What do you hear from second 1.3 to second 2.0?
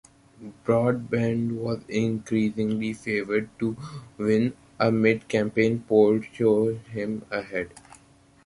was